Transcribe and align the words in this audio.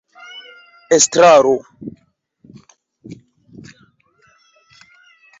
estraro 0.97 1.57